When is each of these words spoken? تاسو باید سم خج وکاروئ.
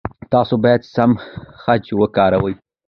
تاسو 0.33 0.53
باید 0.63 0.81
سم 0.95 1.11
خج 1.61 1.83
وکاروئ. 2.01 2.53